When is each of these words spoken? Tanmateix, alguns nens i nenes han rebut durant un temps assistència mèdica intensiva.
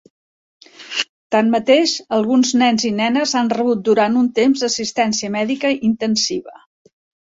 Tanmateix, 1.35 1.93
alguns 2.17 2.55
nens 2.63 2.87
i 2.91 2.93
nenes 3.03 3.37
han 3.43 3.55
rebut 3.55 3.87
durant 3.93 4.21
un 4.25 4.35
temps 4.43 4.69
assistència 4.73 5.35
mèdica 5.41 5.77
intensiva. 5.95 6.63